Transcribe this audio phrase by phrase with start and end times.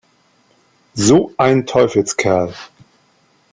[0.95, 2.55] So ein Teufelskerl!